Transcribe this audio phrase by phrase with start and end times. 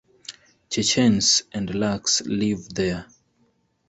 [0.71, 3.05] Chechens and Laks live there.